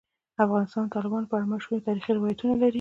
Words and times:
افغانستان 0.45 0.83
د 0.87 0.91
تالابونو 0.93 1.29
په 1.29 1.35
اړه 1.37 1.51
مشهور 1.53 1.79
تاریخی 1.87 2.11
روایتونه 2.15 2.53
لري. 2.57 2.69